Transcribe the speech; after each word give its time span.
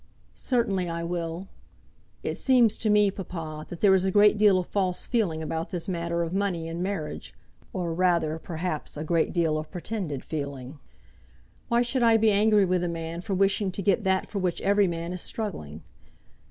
"Certainly 0.33 0.89
I 0.89 1.03
will. 1.03 1.47
It 2.23 2.33
seems 2.33 2.75
to 2.79 2.89
me, 2.89 3.11
papa, 3.11 3.67
that 3.69 3.81
there 3.81 3.93
is 3.93 4.03
a 4.03 4.09
great 4.09 4.35
deal 4.35 4.57
of 4.57 4.65
false 4.67 5.05
feeling 5.05 5.43
about 5.43 5.69
this 5.69 5.87
matter 5.87 6.23
of 6.23 6.33
money 6.33 6.67
in 6.67 6.81
marriage, 6.81 7.35
or 7.71 7.93
rather, 7.93 8.39
perhaps, 8.39 8.97
a 8.97 9.03
great 9.03 9.31
deal 9.31 9.59
of 9.59 9.69
pretended 9.69 10.25
feeling. 10.25 10.79
Why 11.67 11.83
should 11.83 12.01
I 12.01 12.17
be 12.17 12.31
angry 12.31 12.65
with 12.65 12.83
a 12.83 12.89
man 12.89 13.21
for 13.21 13.35
wishing 13.35 13.71
to 13.73 13.83
get 13.83 14.03
that 14.03 14.27
for 14.27 14.39
which 14.39 14.59
every 14.61 14.87
man 14.87 15.13
is 15.13 15.21
struggling? 15.21 15.83